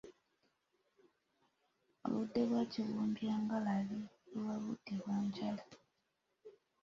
Obudde 2.05 2.39
obwakiwumbyangalabi 2.45 3.99
buba 4.29 4.55
budde 4.63 4.95
bwa 5.03 5.17
njala. 5.25 5.63